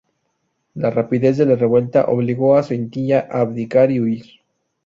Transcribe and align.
La 0.85 0.89
rapidez 0.89 1.37
de 1.37 1.45
la 1.45 1.55
revuelta 1.55 2.05
obligó 2.07 2.57
a 2.57 2.63
Suintila 2.63 3.27
a 3.29 3.41
abdicar 3.41 3.91
y 3.91 3.99
huir. 3.99 4.25